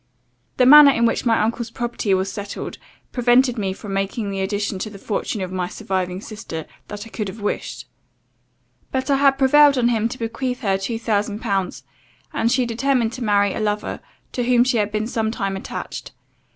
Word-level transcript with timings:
The 0.57 0.65
manner 0.65 0.89
in 0.89 1.05
which 1.05 1.27
my 1.27 1.39
uncle's 1.43 1.69
property 1.69 2.11
was 2.15 2.31
settled, 2.31 2.79
prevented 3.11 3.59
me 3.59 3.71
from 3.71 3.93
making 3.93 4.31
the 4.31 4.41
addition 4.41 4.79
to 4.79 4.89
the 4.89 4.97
fortune 4.97 5.41
of 5.41 5.51
my 5.51 5.67
surviving 5.67 6.21
sister, 6.21 6.65
that 6.87 7.05
I 7.05 7.09
could 7.11 7.27
have 7.27 7.39
wished; 7.39 7.85
but 8.91 9.11
I 9.11 9.17
had 9.17 9.37
prevailed 9.37 9.77
on 9.77 9.89
him 9.89 10.09
to 10.09 10.17
bequeath 10.17 10.61
her 10.61 10.79
two 10.79 10.97
thousand 10.97 11.37
pounds, 11.41 11.83
and 12.33 12.51
she 12.51 12.65
determined 12.65 13.13
to 13.13 13.23
marry 13.23 13.53
a 13.53 13.59
lover, 13.59 13.99
to 14.31 14.43
whom 14.45 14.63
she 14.63 14.77
had 14.77 14.91
been 14.91 15.05
some 15.05 15.29
time 15.29 15.55
attached. 15.55 16.13